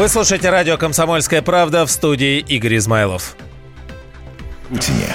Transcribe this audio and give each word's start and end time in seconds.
Вы 0.00 0.08
слушаете 0.08 0.48
радио 0.48 0.78
«Комсомольская 0.78 1.42
правда» 1.42 1.84
в 1.84 1.90
студии 1.90 2.38
Игорь 2.38 2.78
Измайлов. 2.78 3.36
Путине. 4.70 5.14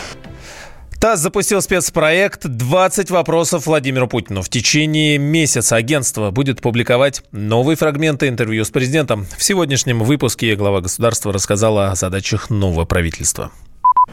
ТАСС 1.00 1.22
запустил 1.22 1.60
спецпроект 1.64 2.46
«20 2.46 3.12
вопросов 3.12 3.66
Владимиру 3.66 4.08
Путину». 4.08 4.44
В 4.44 4.50
течение 4.50 5.18
месяца 5.18 5.76
агентство 5.76 6.30
будет 6.30 6.62
публиковать 6.62 7.24
новые 7.32 7.78
фрагменты 7.78 8.28
интервью 8.28 8.64
с 8.64 8.70
президентом. 8.70 9.26
В 9.36 9.44
сегодняшнем 9.44 10.04
выпуске 10.04 10.56
глава 10.56 10.82
государства 10.82 11.34
рассказала 11.34 11.90
о 11.90 11.96
задачах 11.96 12.52
нового 12.52 12.86
правительства. 12.86 13.52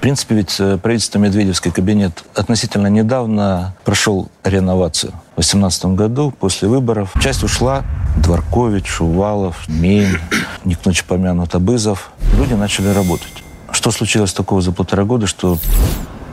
Принципе, 0.02 0.34
ведь 0.34 0.56
э, 0.58 0.78
правительство 0.78 1.20
Медведевский 1.20 1.70
кабинет 1.70 2.24
относительно 2.34 2.88
недавно 2.88 3.76
прошел 3.84 4.28
реновацию. 4.42 5.12
В 5.36 5.36
2018 5.36 5.84
году, 5.94 6.32
после 6.32 6.66
выборов, 6.66 7.14
часть 7.22 7.44
ушла. 7.44 7.84
Дворкович, 8.16 8.88
Шувалов, 8.88 9.68
Мень, 9.68 10.18
к 10.64 10.84
ночи 10.84 11.04
помянут 11.06 11.54
Абызов. 11.54 12.10
Люди 12.36 12.54
начали 12.54 12.88
работать. 12.88 13.44
Что 13.70 13.92
случилось 13.92 14.32
такого 14.32 14.60
за 14.60 14.72
полтора 14.72 15.04
года, 15.04 15.28
что 15.28 15.56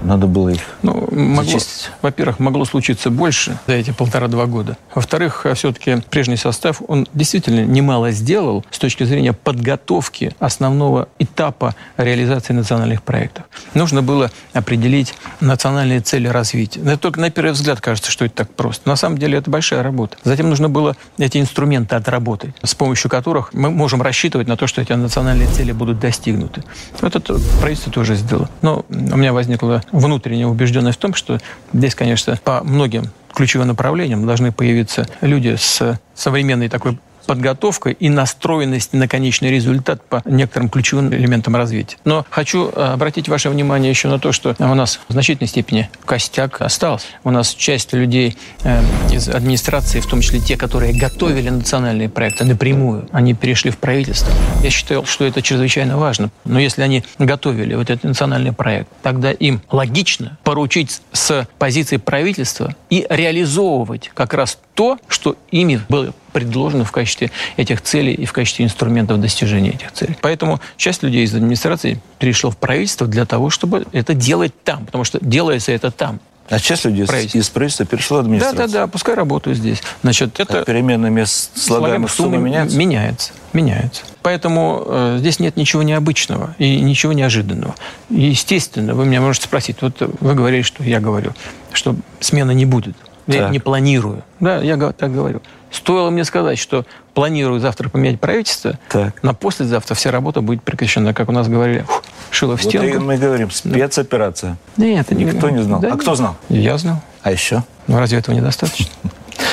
надо 0.03 0.27
было 0.27 0.49
их 0.49 0.61
ну, 0.81 1.07
могло, 1.11 1.59
Во-первых, 2.01 2.39
могло 2.39 2.65
случиться 2.65 3.09
больше 3.09 3.57
за 3.67 3.73
эти 3.73 3.91
полтора-два 3.91 4.45
года. 4.45 4.77
Во-вторых, 4.93 5.45
а 5.45 5.53
все-таки 5.53 5.97
прежний 6.09 6.37
состав, 6.37 6.81
он 6.87 7.07
действительно 7.13 7.65
немало 7.65 8.11
сделал 8.11 8.65
с 8.71 8.79
точки 8.79 9.03
зрения 9.03 9.33
подготовки 9.33 10.33
основного 10.39 11.09
этапа 11.19 11.75
реализации 11.97 12.53
национальных 12.53 13.03
проектов. 13.03 13.45
Нужно 13.73 14.01
было 14.01 14.31
определить 14.53 15.13
национальные 15.41 16.01
цели 16.01 16.27
развития. 16.27 16.97
Только 16.97 17.19
на 17.19 17.29
первый 17.29 17.51
взгляд 17.51 17.81
кажется, 17.81 18.11
что 18.11 18.25
это 18.25 18.35
так 18.35 18.53
просто. 18.53 18.87
На 18.87 18.95
самом 18.95 19.17
деле 19.17 19.37
это 19.37 19.49
большая 19.49 19.83
работа. 19.83 20.17
Затем 20.23 20.49
нужно 20.49 20.69
было 20.69 20.95
эти 21.17 21.37
инструменты 21.37 21.95
отработать, 21.95 22.53
с 22.63 22.75
помощью 22.75 23.09
которых 23.09 23.53
мы 23.53 23.69
можем 23.69 24.01
рассчитывать 24.01 24.47
на 24.47 24.57
то, 24.57 24.67
что 24.67 24.81
эти 24.81 24.93
национальные 24.93 25.47
цели 25.49 25.71
будут 25.71 25.99
достигнуты. 25.99 26.63
Вот 27.01 27.15
это 27.15 27.37
правительство 27.59 27.91
тоже 27.91 28.15
сделало. 28.15 28.49
Но 28.61 28.85
у 28.89 29.17
меня 29.17 29.33
возникла 29.33 29.83
внутренне 29.91 30.47
убежденность 30.47 30.97
в 30.97 31.01
том, 31.01 31.13
что 31.13 31.39
здесь, 31.73 31.95
конечно, 31.95 32.37
по 32.43 32.63
многим 32.63 33.09
ключевым 33.33 33.67
направлениям 33.67 34.25
должны 34.25 34.51
появиться 34.51 35.07
люди 35.21 35.55
с 35.55 35.99
современной 36.13 36.69
такой 36.69 36.97
подготовка 37.29 37.91
и 37.91 38.09
настроенность 38.09 38.93
на 38.93 39.07
конечный 39.07 39.51
результат 39.51 40.03
по 40.03 40.23
некоторым 40.25 40.67
ключевым 40.67 41.13
элементам 41.13 41.55
развития. 41.55 41.97
Но 42.03 42.25
хочу 42.31 42.71
э, 42.75 42.93
обратить 42.93 43.29
ваше 43.29 43.51
внимание 43.51 43.91
еще 43.91 44.07
на 44.07 44.17
то, 44.17 44.31
что 44.31 44.55
у 44.57 44.73
нас 44.73 44.99
в 45.07 45.13
значительной 45.13 45.47
степени 45.47 45.91
костяк 46.05 46.59
остался. 46.59 47.05
У 47.23 47.29
нас 47.29 47.53
часть 47.53 47.93
людей 47.93 48.35
э, 48.63 48.81
из 49.11 49.29
администрации, 49.29 49.99
в 49.99 50.07
том 50.07 50.21
числе 50.21 50.39
те, 50.39 50.57
которые 50.57 50.91
готовили 50.91 51.49
национальные 51.49 52.09
проекты 52.09 52.45
напрямую, 52.45 53.07
они 53.11 53.35
перешли 53.35 53.69
в 53.69 53.77
правительство. 53.77 54.33
Я 54.63 54.71
считаю, 54.71 55.05
что 55.05 55.23
это 55.23 55.43
чрезвычайно 55.43 55.99
важно. 55.99 56.31
Но 56.45 56.59
если 56.59 56.81
они 56.81 57.03
готовили 57.19 57.75
вот 57.75 57.91
этот 57.91 58.05
национальный 58.05 58.53
проект, 58.53 58.89
тогда 59.03 59.31
им 59.31 59.61
логично 59.69 60.39
поручить 60.43 60.99
с 61.11 61.47
позиции 61.59 61.97
правительства 61.97 62.73
и 62.89 63.05
реализовывать 63.07 64.09
как 64.15 64.33
раз 64.33 64.57
то, 64.73 64.97
что 65.07 65.35
ими 65.51 65.79
было 65.89 66.11
предложено 66.39 66.85
в 66.85 66.91
качестве 66.91 67.31
этих 67.57 67.81
целей 67.81 68.13
и 68.13 68.25
в 68.25 68.33
качестве 68.33 68.65
инструментов 68.65 69.19
достижения 69.19 69.71
этих 69.71 69.91
целей. 69.91 70.17
Поэтому 70.21 70.59
часть 70.77 71.03
людей 71.03 71.23
из 71.23 71.35
администрации 71.35 71.99
перешла 72.17 72.49
в 72.49 72.57
правительство 72.57 73.07
для 73.07 73.25
того, 73.25 73.49
чтобы 73.49 73.85
это 73.91 74.13
делать 74.13 74.53
там, 74.63 74.85
потому 74.85 75.03
что 75.03 75.19
делается 75.21 75.71
это 75.71 75.91
там. 75.91 76.19
А 76.49 76.59
часть 76.59 76.85
людей 76.85 77.05
правительство. 77.05 77.37
из 77.37 77.49
правительства 77.49 77.85
перешла 77.85 78.17
в 78.17 78.19
администрацию? 78.21 78.57
Да, 78.57 78.67
да, 78.67 78.73
да, 78.85 78.87
пускай 78.87 79.13
работают 79.13 79.59
здесь. 79.59 79.83
Значит, 80.01 80.39
это... 80.39 80.61
А 80.61 80.65
переменная 80.65 81.11
мест 81.11 81.55
слагаемых 81.55 82.11
суммы 82.11 82.37
меняется? 82.37 82.75
Меняется, 82.75 83.33
меняется. 83.53 84.01
Поэтому 84.23 84.83
э, 84.85 85.17
здесь 85.19 85.39
нет 85.39 85.57
ничего 85.57 85.83
необычного 85.83 86.55
и 86.57 86.79
ничего 86.81 87.13
неожиданного. 87.13 87.75
Естественно, 88.09 88.95
вы 88.95 89.05
меня 89.05 89.21
можете 89.21 89.45
спросить, 89.45 89.77
вот 89.81 89.95
вы 89.99 90.33
говорили, 90.33 90.63
что 90.63 90.83
я 90.83 90.99
говорю, 90.99 91.33
что 91.71 91.95
смена 92.19 92.51
не 92.51 92.65
будет. 92.65 92.95
Я 93.27 93.49
не 93.49 93.59
планирую. 93.59 94.23
Да, 94.39 94.57
я 94.57 94.75
так 94.91 95.13
говорю. 95.13 95.41
Стоило 95.71 96.09
мне 96.09 96.25
сказать, 96.25 96.57
что 96.57 96.85
планирую 97.13 97.59
завтра 97.59 97.89
поменять 97.89 98.19
правительство, 98.19 98.79
так. 98.89 99.21
на 99.23 99.33
послезавтра 99.33 99.95
вся 99.95 100.11
работа 100.11 100.41
будет 100.41 100.63
прекращена, 100.63 101.13
как 101.13 101.29
у 101.29 101.31
нас 101.31 101.47
говорили, 101.47 101.81
фу, 101.81 102.01
шило 102.31 102.57
в 102.57 102.63
стенку. 102.63 102.97
Вот 102.99 103.05
мы 103.05 103.17
говорим, 103.17 103.51
спецоперация. 103.51 104.57
Нет, 104.77 105.05
это 105.11 105.15
Никто 105.15 105.49
не 105.49 105.61
знал. 105.61 105.79
Да, 105.79 105.93
а 105.93 105.97
кто 105.97 106.15
знал? 106.15 106.35
Я 106.49 106.77
знал. 106.77 107.01
А 107.21 107.31
еще? 107.31 107.63
Ну, 107.87 107.99
разве 107.99 108.19
этого 108.19 108.35
недостаточно? 108.35 108.87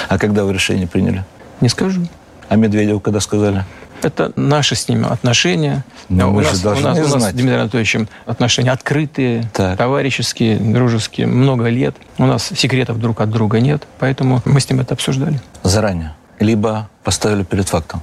А 0.08 0.18
когда 0.18 0.44
вы 0.44 0.52
решение 0.52 0.86
приняли? 0.86 1.24
Не 1.60 1.68
скажу. 1.68 2.02
А 2.48 2.56
Медведеву 2.56 3.00
когда 3.00 3.20
сказали? 3.20 3.64
Это 4.02 4.32
наши 4.36 4.74
с 4.74 4.88
ними 4.88 5.06
отношения. 5.10 5.84
Но 6.08 6.32
у, 6.32 6.40
нас, 6.40 6.64
у, 6.64 6.68
нас, 6.68 6.78
знать. 6.78 6.98
у 6.98 7.08
нас 7.08 7.30
с 7.30 7.32
Дмитрием 7.32 7.60
Анатольевичем 7.60 8.08
отношения 8.26 8.70
открытые, 8.70 9.50
так. 9.52 9.76
товарищеские, 9.78 10.58
дружеские, 10.58 11.26
много 11.26 11.68
лет. 11.68 11.96
У 12.18 12.26
нас 12.26 12.50
секретов 12.54 12.98
друг 12.98 13.20
от 13.20 13.30
друга 13.30 13.60
нет, 13.60 13.86
поэтому 13.98 14.42
мы 14.44 14.60
с 14.60 14.68
ним 14.70 14.80
это 14.80 14.94
обсуждали. 14.94 15.40
Заранее? 15.62 16.14
Либо 16.38 16.88
поставили 17.02 17.42
перед 17.42 17.68
фактом? 17.68 18.02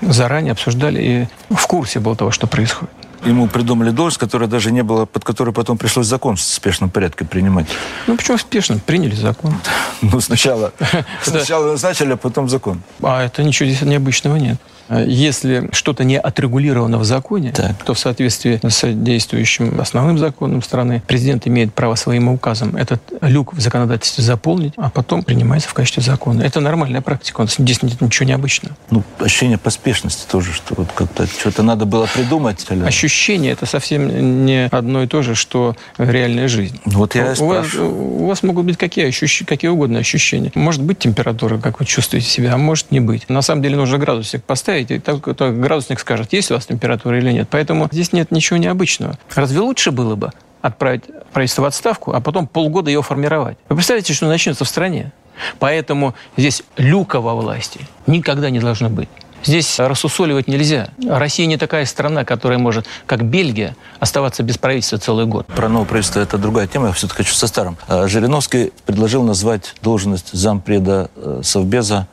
Заранее 0.00 0.52
обсуждали 0.52 1.28
и 1.50 1.54
в 1.54 1.66
курсе 1.66 2.00
был 2.00 2.16
того, 2.16 2.30
что 2.30 2.46
происходит. 2.46 2.90
Ему 3.24 3.48
придумали 3.48 3.90
должность, 3.90 4.18
которая 4.18 4.48
даже 4.48 4.70
не 4.70 4.82
была, 4.82 5.06
под 5.06 5.24
которой 5.24 5.52
потом 5.52 5.78
пришлось 5.78 6.06
закон 6.06 6.36
в 6.36 6.40
спешном 6.40 6.90
порядке 6.90 7.24
принимать. 7.24 7.66
Ну, 8.06 8.16
почему 8.16 8.36
в 8.36 8.40
спешном? 8.40 8.80
Приняли 8.80 9.14
закон. 9.14 9.54
Ну, 10.00 10.20
сначала, 10.20 10.72
сначала 11.22 11.72
назначили, 11.72 12.12
а 12.12 12.16
потом 12.16 12.48
закон. 12.48 12.82
А 13.02 13.24
это 13.24 13.42
ничего 13.42 13.68
здесь 13.68 13.82
необычного 13.82 14.36
нет. 14.36 14.58
Если 14.90 15.68
что-то 15.72 16.04
не 16.04 16.18
отрегулировано 16.18 16.98
в 16.98 17.04
законе, 17.04 17.52
так. 17.52 17.76
то 17.84 17.94
в 17.94 17.98
соответствии 17.98 18.58
с 18.62 18.94
действующим 18.94 19.80
основным 19.80 20.18
законом 20.18 20.62
страны 20.62 21.02
президент 21.06 21.46
имеет 21.46 21.74
право 21.74 21.94
своим 21.94 22.28
указом 22.28 22.74
этот 22.76 23.02
люк 23.20 23.52
в 23.52 23.60
законодательстве 23.60 24.24
заполнить, 24.24 24.72
а 24.76 24.88
потом 24.88 25.22
принимается 25.24 25.68
в 25.68 25.74
качестве 25.74 26.02
закона. 26.02 26.42
Это 26.42 26.60
нормальная 26.60 27.02
практика. 27.02 27.46
Здесь 27.46 27.82
нет 27.82 28.00
ничего 28.00 28.28
необычного. 28.28 28.74
Ну, 28.90 29.02
ощущение 29.18 29.58
поспешности 29.58 30.24
тоже, 30.30 30.52
что 30.52 30.74
вот 30.74 30.88
как-то 30.94 31.26
что-то 31.26 31.62
надо 31.62 31.84
было 31.84 32.06
придумать. 32.06 32.64
Или... 32.70 32.84
Ощущение 32.84 33.07
это 33.50 33.66
совсем 33.66 34.44
не 34.44 34.68
одно 34.70 35.02
и 35.02 35.06
то 35.06 35.22
же, 35.22 35.34
что 35.34 35.76
реальная 35.98 36.48
жизнь. 36.48 36.80
Вот 36.84 37.14
я 37.14 37.34
у, 37.38 37.46
вас, 37.46 37.74
у 37.74 38.26
вас 38.26 38.42
могут 38.42 38.66
быть 38.66 38.76
какие, 38.76 39.06
ощущ... 39.06 39.44
какие 39.44 39.70
угодно 39.70 39.98
ощущения. 39.98 40.52
Может 40.54 40.82
быть 40.82 40.98
температура, 40.98 41.58
как 41.58 41.80
вы 41.80 41.86
чувствуете 41.86 42.28
себя, 42.28 42.54
а 42.54 42.56
может 42.56 42.90
не 42.90 43.00
быть. 43.00 43.28
На 43.28 43.42
самом 43.42 43.62
деле 43.62 43.76
нужно 43.76 43.98
градусник 43.98 44.44
поставить 44.44 44.90
и 44.90 44.98
так, 44.98 45.22
так 45.36 45.60
градусник 45.60 46.00
скажет, 46.00 46.32
есть 46.32 46.50
у 46.50 46.54
вас 46.54 46.66
температура 46.66 47.18
или 47.18 47.32
нет. 47.32 47.48
Поэтому 47.50 47.88
здесь 47.90 48.12
нет 48.12 48.30
ничего 48.30 48.56
необычного. 48.58 49.18
Разве 49.34 49.60
лучше 49.60 49.90
было 49.90 50.14
бы 50.14 50.30
отправить 50.60 51.04
правительство 51.32 51.62
в 51.62 51.66
отставку, 51.66 52.12
а 52.12 52.20
потом 52.20 52.46
полгода 52.46 52.90
ее 52.90 53.02
формировать? 53.02 53.58
Вы 53.68 53.76
представляете, 53.76 54.12
что 54.12 54.26
начнется 54.26 54.64
в 54.64 54.68
стране? 54.68 55.12
Поэтому 55.58 56.14
здесь 56.36 56.62
люка 56.76 57.20
во 57.20 57.34
власти 57.34 57.80
никогда 58.06 58.50
не 58.50 58.60
должно 58.60 58.88
быть. 58.88 59.08
Здесь 59.44 59.78
рассусоливать 59.78 60.48
нельзя. 60.48 60.90
Россия 61.06 61.46
не 61.46 61.56
такая 61.56 61.84
страна, 61.84 62.24
которая 62.24 62.58
может, 62.58 62.86
как 63.06 63.24
Бельгия, 63.24 63.76
оставаться 64.00 64.42
без 64.42 64.58
правительства 64.58 64.98
целый 64.98 65.26
год. 65.26 65.46
Про 65.46 65.68
новое 65.68 65.86
правительство 65.86 66.20
это 66.20 66.38
другая 66.38 66.66
тема. 66.66 66.88
Я 66.88 66.92
все-таки 66.92 67.18
хочу 67.18 67.34
со 67.34 67.46
старым. 67.46 67.76
А, 67.86 68.08
Жириновский 68.08 68.72
предложил 68.84 69.22
назвать 69.22 69.74
должность 69.82 70.32
зампреда 70.32 71.10
э, 71.16 71.40
Совбеза 71.44 72.08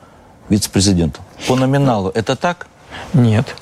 вице-президентом. 0.48 1.24
По 1.48 1.56
номиналу 1.56 2.10
это 2.14 2.36
так? 2.36 2.68
Нет. 3.12 3.54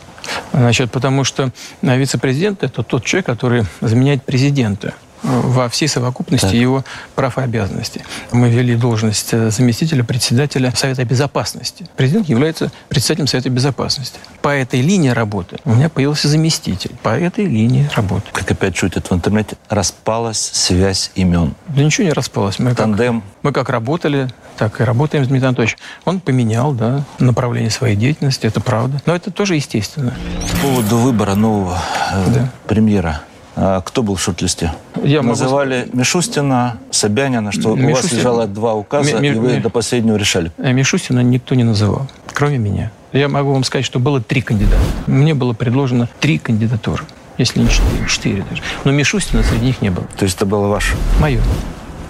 Значит, 0.52 0.90
потому 0.90 1.24
что 1.24 1.50
вице-президент– 1.82 2.62
это 2.62 2.82
тот 2.82 3.04
человек, 3.04 3.26
который 3.26 3.64
заменяет 3.80 4.22
президента 4.22 4.94
во 5.24 5.68
всей 5.68 5.88
совокупности 5.88 6.46
так. 6.46 6.54
его 6.54 6.84
прав 7.14 7.38
и 7.38 7.40
обязанностей. 7.40 8.02
Мы 8.30 8.50
ввели 8.50 8.76
должность 8.76 9.30
э, 9.32 9.50
заместителя 9.50 10.04
председателя 10.04 10.72
Совета 10.76 11.04
Безопасности. 11.04 11.86
Президент 11.96 12.28
является 12.28 12.70
председателем 12.88 13.26
Совета 13.26 13.50
Безопасности. 13.50 14.18
По 14.42 14.48
этой 14.48 14.80
линии 14.80 15.08
работы 15.08 15.56
у 15.64 15.74
меня 15.74 15.88
появился 15.88 16.28
заместитель. 16.28 16.92
По 17.02 17.18
этой 17.18 17.46
линии 17.46 17.88
работы. 17.96 18.26
Как 18.32 18.50
опять 18.50 18.76
шутят 18.76 19.10
в 19.10 19.14
интернете, 19.14 19.56
распалась 19.68 20.38
связь 20.38 21.10
имен. 21.14 21.54
Да 21.68 21.82
ничего 21.82 22.06
не 22.06 22.12
распалось. 22.12 22.58
Мы 22.58 22.74
Тандем. 22.74 23.20
Как, 23.22 23.30
мы 23.42 23.52
как 23.52 23.68
работали, 23.70 24.28
так 24.56 24.80
и 24.80 24.84
работаем 24.84 25.24
с 25.24 25.28
Дмитрием 25.28 25.48
Анатольевичем. 25.48 25.78
Он 26.04 26.20
поменял 26.20 26.72
да, 26.72 27.04
направление 27.18 27.70
своей 27.70 27.96
деятельности, 27.96 28.46
это 28.46 28.60
правда. 28.60 29.00
Но 29.06 29.14
это 29.14 29.30
тоже 29.30 29.56
естественно. 29.56 30.14
По 30.50 30.66
поводу 30.68 30.98
выбора 30.98 31.34
нового 31.34 31.78
э, 32.12 32.34
да. 32.34 32.50
премьера. 32.66 33.22
А 33.66 33.80
кто 33.80 34.02
был 34.02 34.16
в 34.16 34.20
шорт-листе? 34.20 34.74
Я 35.02 35.22
Называли 35.22 35.86
могу... 35.86 35.98
Мишустина, 36.00 36.76
Собянина, 36.90 37.50
что 37.50 37.74
Мишустина... 37.74 37.88
у 37.88 37.94
вас 37.94 38.12
лежало 38.12 38.46
два 38.46 38.74
указа, 38.74 39.18
Ми... 39.18 39.28
и 39.28 39.32
вы 39.32 39.54
Ми... 39.54 39.60
до 39.60 39.70
последнего 39.70 40.16
решали. 40.16 40.52
Э, 40.58 40.74
Мишустина 40.74 41.20
никто 41.20 41.54
не 41.54 41.64
называл, 41.64 42.06
кроме 42.34 42.58
меня. 42.58 42.90
Я 43.14 43.28
могу 43.28 43.54
вам 43.54 43.64
сказать, 43.64 43.86
что 43.86 43.98
было 43.98 44.20
три 44.20 44.42
кандидата. 44.42 44.76
Мне 45.06 45.32
было 45.32 45.54
предложено 45.54 46.10
три 46.20 46.36
кандидатуры, 46.36 47.04
если 47.38 47.60
не 47.60 47.70
четыре, 47.70 48.06
четыре 48.06 48.44
даже. 48.50 48.60
Но 48.84 48.92
Мишустина 48.92 49.42
среди 49.42 49.64
них 49.64 49.80
не 49.80 49.88
было. 49.88 50.06
То 50.18 50.24
есть 50.24 50.36
это 50.36 50.44
было 50.44 50.68
ваше? 50.68 50.94
Мое. 51.18 51.40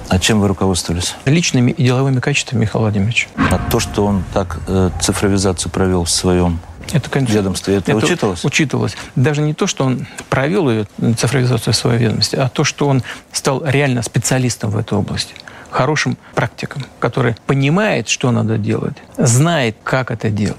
А 0.09 0.19
чем 0.19 0.41
вы 0.41 0.49
руководствовались? 0.49 1.15
Личными 1.25 1.71
и 1.71 1.85
деловыми 1.85 2.19
качествами 2.19 2.63
Михаила 2.63 2.87
Владимировича. 2.87 3.29
А 3.37 3.61
то, 3.71 3.79
что 3.79 4.05
он 4.05 4.25
так 4.35 4.59
э, 4.67 4.91
цифровизацию 5.01 5.71
провел 5.71 6.03
в 6.03 6.11
своем 6.11 6.59
Это, 6.93 7.11
конечно, 7.11 7.35
ведомстве. 7.35 7.77
Это, 7.77 7.93
это 7.93 8.05
учитывалось? 8.05 8.45
Учитывалось. 8.45 8.97
Даже 9.17 9.43
не 9.43 9.55
то, 9.55 9.67
что 9.67 9.85
он 9.85 10.07
провел 10.31 10.71
ее 10.71 10.87
цифровизацию 11.17 11.73
в 11.73 11.77
своей 11.77 11.99
ведомости, 11.99 12.37
а 12.37 12.49
то, 12.49 12.65
что 12.65 12.89
он 12.89 13.03
стал 13.33 13.63
реально 13.65 14.03
специалистом 14.03 14.71
в 14.71 14.77
этой 14.77 14.99
области 14.99 15.35
хорошим 15.71 16.17
практиком, 16.37 16.83
который 17.01 17.35
понимает, 17.47 18.09
что 18.09 18.31
надо 18.31 18.59
делать, 18.59 18.97
знает, 19.19 19.77
как 19.83 20.13
это 20.13 20.31
делать 20.31 20.59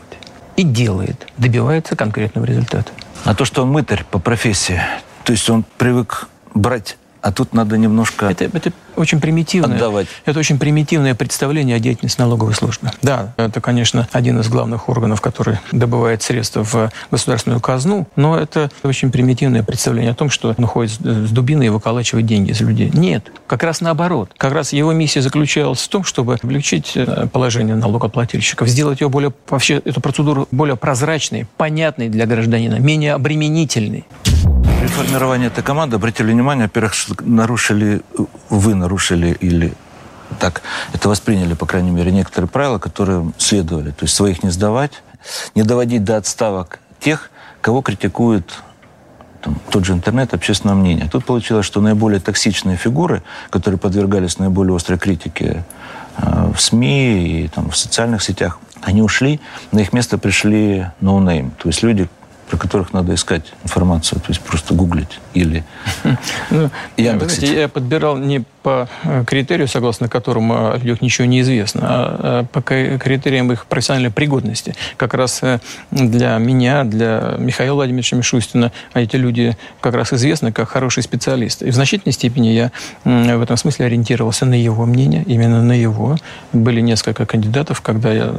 и 0.58 0.64
делает, 0.64 1.28
добивается 1.38 1.96
конкретного 1.96 2.46
результата. 2.46 2.92
А 3.24 3.34
то, 3.34 3.46
что 3.46 3.64
он 3.64 3.70
мытарь 3.70 4.04
по 4.12 4.20
профессии, 4.20 4.82
то 5.24 5.32
есть 5.32 5.50
он 5.50 5.66
привык 5.78 6.28
брать 6.54 6.98
а 7.26 7.32
тут 7.32 7.56
надо 7.56 7.76
немножко 7.76 8.28
это, 8.28 8.44
это 8.44 8.72
очень 8.96 9.20
примитивное, 9.20 9.78
отдавать. 9.78 10.06
Это 10.26 10.38
очень 10.38 10.60
примитивное 10.60 11.16
представление 11.16 11.78
о 11.78 11.80
деятельности 11.80 12.22
налоговой 12.22 12.54
службы. 12.54 12.92
Да, 13.02 13.34
это, 13.38 13.62
конечно, 13.62 14.08
один 14.12 14.40
из 14.42 14.48
главных 14.48 14.90
органов, 14.90 15.22
который 15.22 15.58
добывает 15.72 16.22
средства 16.22 16.64
в 16.64 16.92
государственную 17.10 17.60
казну, 17.62 18.08
но 18.16 18.38
это 18.38 18.70
очень 18.84 19.12
примитивное 19.12 19.64
представление 19.64 20.12
о 20.12 20.14
том, 20.14 20.30
что 20.30 20.54
он 20.56 20.68
ходит 20.68 20.92
с 20.92 21.32
дубиной 21.32 21.66
и 21.66 21.70
выколачивает 21.70 22.28
деньги 22.28 22.52
из 22.52 22.62
людей. 22.62 22.92
Нет, 22.94 23.32
как 23.48 23.64
раз 23.64 23.82
наоборот. 23.82 24.30
Как 24.38 24.54
раз 24.54 24.72
его 24.72 24.94
миссия 24.94 25.24
заключалась 25.24 25.80
в 25.80 25.88
том, 25.88 26.04
чтобы 26.04 26.36
облегчить 26.36 26.92
э, 26.94 27.26
положение 27.34 27.76
налогоплательщиков, 27.76 28.68
сделать 28.68 29.02
ее 29.02 29.10
более, 29.10 29.34
вообще 29.50 29.82
эту 29.84 30.00
процедуру 30.00 30.48
более 30.52 30.76
прозрачной, 30.76 31.48
понятной 31.58 32.10
для 32.10 32.28
гражданина, 32.28 32.76
менее 32.76 33.14
обременительной. 33.14 34.06
При 34.86 34.92
формировании 34.92 35.48
этой 35.48 35.64
команды 35.64 35.96
обратили 35.96 36.32
внимание, 36.32 36.68
во-первых, 36.68 36.94
что 36.94 37.16
нарушили, 37.22 38.04
вы 38.52 38.76
нарушили 38.76 39.36
или 39.42 39.74
так 40.40 40.62
это 40.94 41.10
восприняли, 41.10 41.56
по 41.56 41.66
крайней 41.66 41.90
мере, 41.90 42.12
некоторые 42.12 42.48
правила, 42.48 42.78
которые 42.78 43.32
следовали. 43.40 43.90
То 43.90 44.04
есть 44.04 44.14
своих 44.14 44.44
не 44.44 44.52
сдавать, 44.52 44.92
не 45.56 45.64
доводить 45.64 46.04
до 46.04 46.18
отставок 46.18 46.78
тех, 47.00 47.32
кого 47.62 47.82
критикует 47.82 48.48
там, 49.42 49.60
тот 49.72 49.86
же 49.86 49.94
интернет, 49.94 50.36
общественное 50.36 50.76
мнение. 50.76 51.10
Тут 51.12 51.26
получилось, 51.26 51.66
что 51.66 51.82
наиболее 51.82 52.20
токсичные 52.20 52.78
фигуры, 52.78 53.24
которые 53.50 53.80
подвергались 53.80 54.38
наиболее 54.38 54.76
острой 54.76 55.00
критике 55.00 55.64
э, 56.18 56.52
в 56.56 56.62
СМИ 56.62 57.46
и 57.46 57.48
там, 57.48 57.72
в 57.72 57.76
социальных 57.76 58.22
сетях, 58.22 58.60
они 58.84 59.02
ушли, 59.02 59.42
на 59.72 59.80
их 59.80 59.94
место 59.94 60.20
пришли 60.20 60.86
no-name. 61.02 61.54
То 61.58 61.70
есть 61.70 61.82
люди, 61.82 62.08
про 62.50 62.58
которых 62.58 62.94
надо 62.94 63.14
искать 63.14 63.54
информацию, 63.64 64.20
то 64.20 64.30
есть 64.30 64.42
просто 64.42 64.74
гуглить 64.74 65.20
или 65.34 65.64
ну, 66.52 66.70
Яндекс. 66.98 67.40
Я 67.40 67.68
подбирал 67.68 68.18
не 68.18 68.44
по 68.62 68.88
э, 69.04 69.24
критерию, 69.26 69.68
согласно 69.68 70.08
которому 70.08 70.72
о 70.72 70.78
людях 70.78 71.02
ничего 71.02 71.26
не 71.26 71.42
известно, 71.42 71.82
а, 71.84 72.18
а 72.20 72.44
по 72.46 72.62
критериям 72.62 73.52
их 73.52 73.66
профессиональной 73.66 74.12
пригодности. 74.12 74.76
Как 74.98 75.14
раз 75.14 75.44
э, 75.44 75.60
для 75.92 76.38
меня, 76.38 76.84
для 76.84 77.36
Михаила 77.38 77.76
Владимировича 77.76 78.16
Мишустина 78.16 78.72
эти 78.94 79.16
люди 79.16 79.58
как 79.82 79.94
раз 79.94 80.14
известны 80.14 80.52
как 80.52 80.70
хорошие 80.70 81.04
специалисты. 81.04 81.68
И 81.68 81.72
в 81.72 81.76
значительной 81.76 82.14
степени 82.14 82.48
я 82.48 82.72
в 83.04 83.42
этом 83.42 83.58
смысле 83.58 83.86
ориентировался 83.86 84.46
на 84.46 84.56
его 84.56 84.86
мнение, 84.86 85.24
именно 85.28 85.62
на 85.62 85.74
его. 85.74 86.18
Были 86.54 86.82
несколько 86.82 87.26
кандидатов, 87.26 87.82
когда 87.82 88.12
я 88.12 88.34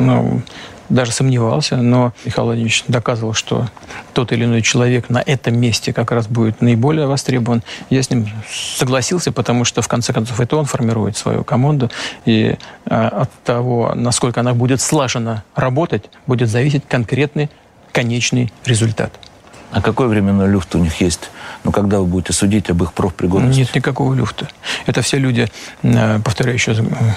ну, 0.00 0.42
даже 0.88 1.12
сомневался, 1.12 1.76
но 1.76 2.12
Михаил 2.24 2.46
Владимирович 2.46 2.84
доказывал, 2.88 3.32
что 3.32 3.68
тот 4.14 4.32
или 4.32 4.44
иной 4.44 4.62
человек 4.62 5.08
на 5.08 5.22
этом 5.24 5.58
месте 5.58 5.92
как 5.92 6.10
раз 6.12 6.26
будет 6.26 6.60
наиболее 6.60 7.06
востребован. 7.06 7.62
Я 7.90 8.02
с 8.02 8.10
ним 8.10 8.28
согласился, 8.48 9.32
потому 9.32 9.64
что, 9.64 9.82
в 9.82 9.88
конце 9.88 10.12
концов, 10.12 10.40
это 10.40 10.56
он 10.56 10.64
формирует 10.64 11.16
свою 11.16 11.44
команду, 11.44 11.90
и 12.24 12.56
а, 12.86 13.08
от 13.08 13.30
того, 13.44 13.92
насколько 13.94 14.40
она 14.40 14.54
будет 14.54 14.80
слаженно 14.80 15.44
работать, 15.54 16.04
будет 16.26 16.48
зависеть 16.48 16.84
конкретный 16.88 17.50
конечный 17.92 18.52
результат. 18.66 19.18
А 19.72 19.80
какой 19.80 20.08
временной 20.08 20.48
люфт 20.48 20.74
у 20.74 20.78
них 20.78 21.00
есть? 21.00 21.30
Ну, 21.64 21.72
когда 21.72 21.98
вы 21.98 22.06
будете 22.06 22.32
судить 22.32 22.70
об 22.70 22.82
их 22.82 22.92
профпригодности? 22.92 23.60
Нет 23.60 23.74
никакого 23.74 24.14
люфта. 24.14 24.48
Это 24.86 25.02
все 25.02 25.18
люди, 25.18 25.48
э, 25.82 26.18
повторяю 26.20 26.54
еще, 26.54 26.74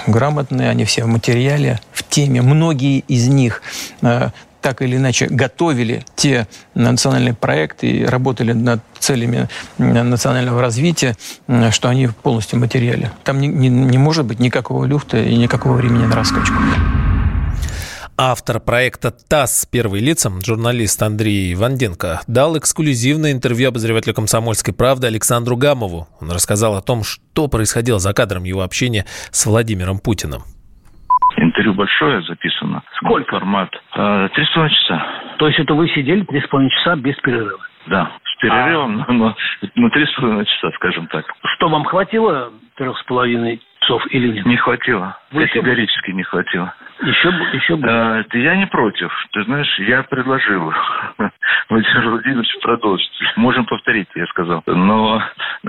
грамотные, 0.08 0.70
они 0.70 0.86
все 0.86 1.04
в 1.04 1.08
материале, 1.08 1.80
в 1.92 2.04
теме. 2.04 2.42
Многие 2.42 3.00
из 3.00 3.28
них 3.28 3.62
э, 4.02 4.30
так 4.62 4.82
или 4.82 4.98
иначе 4.98 5.28
готовили 5.28 6.04
те 6.16 6.48
национальные 6.74 7.34
проекты 7.34 7.88
и 7.88 8.06
работали 8.06 8.54
над 8.54 8.82
целями 9.00 9.48
национального 9.78 10.62
развития, 10.62 11.16
что 11.72 11.90
они 11.90 12.08
полностью 12.08 12.58
в 12.58 12.62
материале. 12.62 13.12
Там 13.24 13.40
не, 13.40 13.48
не, 13.48 13.70
не 13.70 13.98
может 13.98 14.26
быть 14.26 14.40
никакого 14.40 14.86
люфта 14.86 15.22
и 15.22 15.36
никакого 15.36 15.74
времени 15.74 16.06
на 16.06 16.16
раскачку. 16.16 16.56
Автор 18.22 18.60
проекта 18.60 19.12
ТАСС 19.12 19.66
«Первые 19.72 20.04
лица», 20.04 20.30
журналист 20.46 21.02
Андрей 21.02 21.56
Ванденко, 21.56 22.20
дал 22.28 22.58
эксклюзивное 22.58 23.32
интервью 23.32 23.70
обозревателю 23.70 24.14
«Комсомольской 24.14 24.76
правды» 24.76 25.08
Александру 25.08 25.56
Гамову. 25.56 26.12
Он 26.20 26.28
рассказал 26.30 26.76
о 26.76 26.82
том, 26.82 27.08
что 27.08 27.48
происходило 27.48 27.98
за 27.98 28.14
кадром 28.14 28.44
его 28.44 28.60
общения 28.60 29.06
с 29.32 29.48
Владимиром 29.48 30.04
Путиным. 30.04 30.44
Интервью 31.38 31.74
большое 31.76 32.22
записано. 32.24 32.84
Сколько? 32.98 33.40
Формат. 33.40 33.72
Э, 33.96 34.28
три 34.36 34.44
с 34.44 34.50
половиной 34.50 34.76
часа. 34.76 35.00
То 35.38 35.48
есть 35.48 35.60
это 35.60 35.74
вы 35.74 35.88
сидели 35.88 36.26
три 36.26 36.42
с 36.42 36.48
половиной 36.48 36.72
часа 36.72 36.98
без 36.98 37.16
перерыва? 37.24 37.64
Да, 37.88 38.12
с 38.26 38.42
перерывом, 38.42 39.06
а... 39.08 39.14
но, 39.14 39.36
но 39.76 39.90
три 39.92 40.06
с 40.06 40.12
половиной 40.20 40.46
часа, 40.46 40.72
скажем 40.76 41.08
так. 41.08 41.24
Что, 41.56 41.70
вам 41.70 41.86
хватило 41.86 42.52
трех 42.76 43.00
с 43.00 43.04
половиной 43.04 43.62
часов 43.80 44.04
или 44.12 44.34
нет? 44.34 44.46
Не 44.46 44.58
хватило. 44.58 45.18
Вы 45.32 45.48
Категорически 45.48 46.12
не 46.12 46.24
хватило. 46.24 46.74
Еще, 47.02 47.30
еще. 47.54 47.80
А, 47.84 48.24
я 48.34 48.56
не 48.56 48.68
против. 48.68 49.12
Ты 49.32 49.44
знаешь, 49.44 49.80
я 49.80 50.04
предложил 50.04 50.74
Владимиру 51.70 52.12
Владимировичу 52.12 52.60
продолжить. 52.60 53.10
Можем 53.38 53.66
повторить, 53.66 54.08
я 54.16 54.26
сказал. 54.28 54.64
Но 54.66 55.22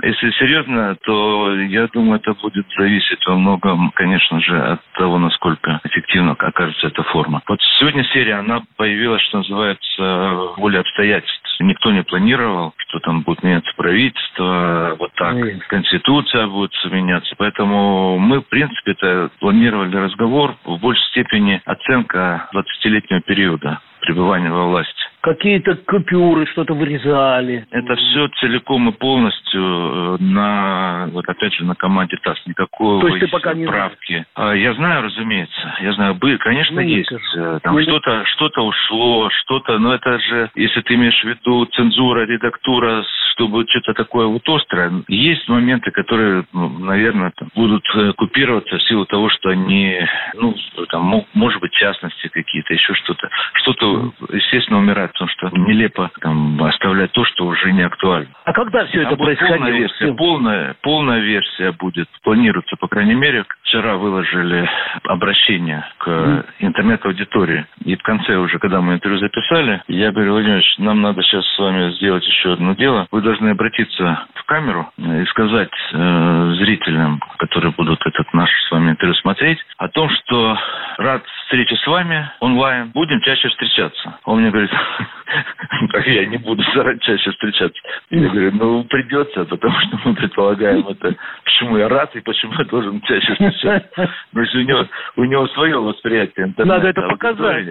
если 0.03 0.31
серьезно, 0.31 0.95
то 1.03 1.55
я 1.55 1.87
думаю, 1.87 2.19
это 2.19 2.33
будет 2.33 2.65
зависеть 2.77 3.25
во 3.25 3.35
многом, 3.35 3.91
конечно 3.91 4.41
же, 4.41 4.59
от 4.59 4.81
того, 4.93 5.19
насколько 5.19 5.79
эффективно 5.85 6.33
окажется 6.33 6.87
эта 6.87 7.03
форма. 7.03 7.41
Вот 7.47 7.61
сегодня 7.79 8.03
серия, 8.05 8.35
она 8.35 8.61
появилась, 8.75 9.21
что 9.23 9.39
называется, 9.39 10.53
более 10.57 10.81
обстоятельств. 10.81 11.39
Никто 11.59 11.91
не 11.91 12.03
планировал, 12.03 12.73
что 12.77 12.99
там 12.99 13.21
будет 13.21 13.43
меняться 13.43 13.71
правительство, 13.77 14.95
вот 14.97 15.11
так, 15.13 15.35
конституция 15.67 16.47
будет 16.47 16.71
меняться. 16.91 17.35
Поэтому 17.37 18.17
мы, 18.17 18.41
в 18.41 18.47
принципе, 18.49 18.91
это 18.91 19.29
планировали 19.39 19.95
разговор 19.95 20.55
в 20.65 20.79
большей 20.79 21.05
степени 21.09 21.20
степени 21.21 21.61
оценка 21.65 22.49
20-летнего 22.53 23.21
периода 23.21 23.79
пребывания 24.01 24.49
во 24.49 24.67
власти. 24.67 24.93
Какие-то 25.21 25.75
купюры, 25.75 26.47
что-то 26.47 26.73
вырезали. 26.73 27.67
Это 27.69 27.95
все 27.95 28.27
целиком 28.39 28.89
и 28.89 28.91
полностью 28.91 29.61
э, 29.61 30.17
на, 30.19 31.07
вот 31.11 31.29
опять 31.29 31.53
же, 31.53 31.63
на 31.63 31.75
команде 31.75 32.17
ТАСС. 32.23 32.41
Никакой 32.47 33.01
То 33.01 33.07
есть 33.07 33.19
ты 33.19 33.27
пока 33.27 33.53
не 33.53 33.67
правки. 33.67 34.25
Знаешь? 34.35 34.59
Я 34.59 34.73
знаю, 34.73 35.03
разумеется. 35.03 35.75
Я 35.81 35.93
знаю, 35.93 36.15
бы, 36.15 36.37
конечно, 36.37 36.75
ну, 36.75 36.81
есть. 36.81 37.11
Э, 37.37 37.59
там 37.61 37.75
ну, 37.75 37.81
что-то 37.83 38.25
что 38.25 38.49
ушло, 38.63 39.29
что-то, 39.29 39.77
но 39.77 39.93
это 39.93 40.17
же, 40.19 40.49
если 40.55 40.81
ты 40.81 40.95
имеешь 40.95 41.21
в 41.21 41.27
виду 41.27 41.65
цензура, 41.65 42.25
редактура, 42.25 43.03
чтобы 43.41 43.65
что-то 43.67 43.93
такое 43.93 44.27
вот 44.27 44.47
острое, 44.47 45.03
есть 45.07 45.49
моменты, 45.49 45.89
которые, 45.89 46.45
ну, 46.53 46.69
наверное, 46.69 47.31
там, 47.35 47.49
будут 47.55 47.83
э, 47.95 48.13
купироваться 48.13 48.77
в 48.77 48.83
силу 48.83 49.05
того, 49.05 49.29
что 49.29 49.49
они, 49.49 49.99
ну, 50.35 50.55
там, 50.89 51.25
может 51.33 51.59
быть, 51.59 51.71
частности 51.71 52.27
какие-то, 52.27 52.73
еще 52.73 52.93
что-то. 52.93 53.29
Что-то, 53.53 54.13
естественно, 54.31 54.77
умирает, 54.77 55.13
потому 55.13 55.29
что 55.29 55.49
нелепо 55.57 56.11
там, 56.21 56.63
оставлять 56.63 57.11
то, 57.13 57.25
что 57.25 57.47
уже 57.47 57.71
не 57.71 57.81
актуально. 57.81 58.29
А 58.45 58.53
когда 58.53 58.85
все 58.85 59.01
это 59.01 59.15
происходило? 59.15 59.57
Полная 59.57 59.71
версия, 59.71 60.13
полная, 60.13 60.75
полная 60.81 61.19
версия 61.19 61.71
будет, 61.71 62.07
планируется, 62.23 62.75
по 62.75 62.87
крайней 62.87 63.15
мере. 63.15 63.45
Вчера 63.63 63.95
выложили 63.95 64.69
обращение 65.03 65.85
к 65.97 66.45
интернет-аудитории. 66.59 67.65
И 67.85 67.95
в 67.95 68.03
конце 68.03 68.35
уже, 68.35 68.59
когда 68.59 68.81
мы 68.81 68.95
интервью 68.95 69.19
записали, 69.19 69.81
я 69.87 70.11
говорю, 70.11 70.33
Владимир 70.33 70.61
нам 70.77 71.01
надо 71.01 71.23
сейчас 71.23 71.45
с 71.45 71.59
вами 71.59 71.91
сделать 71.93 72.25
еще 72.27 72.53
одно 72.53 72.75
дело. 72.75 73.07
Вы 73.11 73.21
должны 73.31 73.49
обратиться 73.49 74.27
в 74.35 74.43
камеру 74.43 74.91
и 74.97 75.25
сказать 75.27 75.71
э, 75.93 76.53
зрителям, 76.59 77.21
которые 77.37 77.71
будут 77.71 78.05
этот 78.05 78.33
наш 78.33 78.49
с 78.67 78.71
вами 78.71 78.91
интервью 78.91 79.15
смотреть, 79.15 79.57
о 79.77 79.87
том, 79.87 80.09
что 80.09 80.57
рад 80.97 81.23
встрече 81.43 81.77
с 81.77 81.87
вами 81.87 82.29
онлайн, 82.41 82.89
будем 82.89 83.21
чаще 83.21 83.47
встречаться. 83.47 84.17
Он 84.25 84.41
мне 84.41 84.51
говорит, 84.51 84.71
как 85.91 86.07
я 86.07 86.25
не 86.25 86.37
буду 86.37 86.63
чаще 87.01 87.31
встречаться. 87.31 87.79
Я 88.09 88.29
говорю, 88.29 88.51
ну 88.53 88.83
придется, 88.85 89.45
потому 89.45 89.79
что 89.81 89.99
мы 90.05 90.15
предполагаем 90.15 90.87
это, 90.87 91.15
почему 91.43 91.77
я 91.77 91.89
рад 91.89 92.15
и 92.15 92.21
почему 92.21 92.53
я 92.57 92.65
должен 92.65 93.01
чаще 93.01 93.33
встречаться. 93.33 94.09
Потому 94.31 94.47
что 94.47 94.57
у 94.57 94.61
него, 94.61 94.87
у 95.17 95.23
него 95.23 95.47
свое 95.47 95.79
восприятие 95.79 96.47
интернета. 96.47 96.77
Надо 96.77 96.87
это 96.89 97.01
показать. 97.07 97.67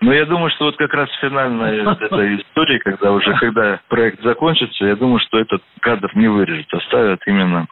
Но 0.00 0.12
я 0.12 0.24
думаю, 0.24 0.50
что 0.50 0.66
вот 0.66 0.76
как 0.76 0.92
раз 0.94 1.08
финальная 1.20 1.96
эта 2.00 2.36
история, 2.36 2.78
когда 2.80 3.12
уже, 3.12 3.34
когда 3.34 3.80
проект 3.88 4.22
закончится, 4.22 4.84
я 4.84 4.96
думаю, 4.96 5.20
что 5.20 5.38
этот 5.38 5.62
кадр 5.80 6.10
не 6.14 6.28
вырежет, 6.28 6.72
оставят 6.72 7.20
именно 7.26 7.66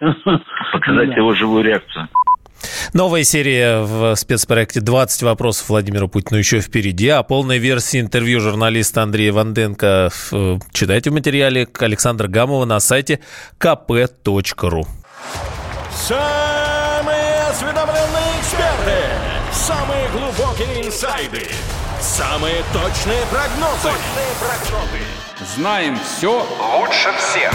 показать 0.72 1.16
его 1.16 1.34
живую 1.34 1.64
реакцию. 1.64 2.08
Новая 2.92 3.24
серия 3.24 3.80
в 3.80 4.14
спецпроекте 4.16 4.80
«20 4.80 5.24
вопросов 5.24 5.68
Владимиру 5.68 6.08
Путину» 6.08 6.38
еще 6.38 6.60
впереди, 6.60 7.08
а 7.08 7.22
полная 7.22 7.58
версия 7.58 8.00
интервью 8.00 8.40
журналиста 8.40 9.02
Андрея 9.02 9.32
Ванденко 9.32 10.10
читайте 10.72 11.10
в 11.10 11.12
материале 11.12 11.68
Александра 11.78 12.28
Гамова 12.28 12.64
на 12.64 12.80
сайте 12.80 13.20
kp.ru. 13.58 14.86
Самые 15.94 17.42
осведомленные 17.50 18.40
эксперты, 18.40 18.98
самые 19.52 20.08
глубокие 20.10 20.86
инсайды, 20.86 21.42
самые 22.00 22.62
точные 22.72 23.22
прогнозы. 23.30 23.82
Точные 23.82 24.32
прогнозы. 24.38 25.04
Знаем 25.56 25.98
все 25.98 26.46
лучше 26.78 27.08
всех. 27.18 27.52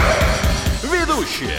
Ведущие. 0.82 1.58